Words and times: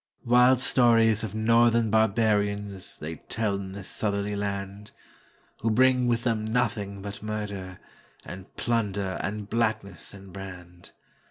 "Wild 0.25 0.59
stories 0.59 1.23
of 1.23 1.35
northern 1.35 1.91
barbariansThey 1.91 3.19
tell 3.29 3.53
in 3.53 3.73
this 3.73 3.87
southerly 3.87 4.35
land, 4.35 4.89
Who 5.59 5.69
bring 5.69 6.07
with 6.07 6.23
them 6.23 6.43
nothing 6.43 7.03
but 7.03 7.21
murderAnd 7.21 7.77
plunder 8.57 9.19
and 9.21 9.47
blackness 9.47 10.11
and 10.15 10.33
brand. 10.33 10.93